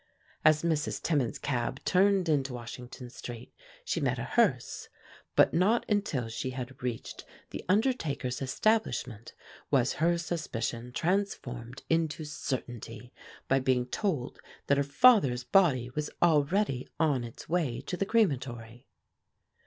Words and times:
As 0.43 0.63
Mrs. 0.63 0.99
Timmins's 0.99 1.37
cab 1.37 1.79
turned 1.85 2.27
into 2.27 2.55
Washington 2.55 3.11
Street 3.11 3.53
she 3.85 4.01
met 4.01 4.17
a 4.17 4.23
hearse, 4.23 4.89
but 5.35 5.53
not 5.53 5.85
until 5.87 6.27
she 6.27 6.49
had 6.57 6.81
reached 6.81 7.23
the 7.51 7.63
undertaker's 7.69 8.41
establishment 8.41 9.35
was 9.69 9.93
her 10.01 10.17
suspicion 10.17 10.91
transformed 10.91 11.83
into 11.87 12.25
certainty 12.25 13.13
by 13.47 13.59
being 13.59 13.85
told 13.85 14.39
that 14.65 14.77
her 14.79 14.83
father's 14.83 15.43
body 15.43 15.91
was 15.91 16.09
already 16.19 16.87
on 16.99 17.23
its 17.23 17.47
way 17.47 17.79
to 17.81 17.95
the 17.95 18.07
crematory. 18.07 18.87